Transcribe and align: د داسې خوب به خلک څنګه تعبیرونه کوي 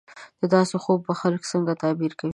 د 0.41 0.43
داسې 0.55 0.75
خوب 0.83 0.99
به 1.07 1.13
خلک 1.21 1.41
څنګه 1.51 1.79
تعبیرونه 1.81 2.15
کوي 2.19 2.29